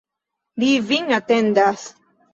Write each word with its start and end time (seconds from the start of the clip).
Li 0.63 0.71
vin 0.93 1.13
atendas. 1.19 1.85